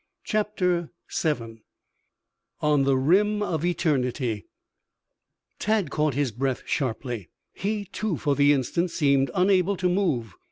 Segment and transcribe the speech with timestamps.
[0.23, 1.61] CHAPTER VII
[2.59, 4.47] ON THE RIM OF ETERNITY
[5.59, 7.29] Tad caught his breath sharply.
[7.53, 10.33] He, too, for the instant seemed unable to move.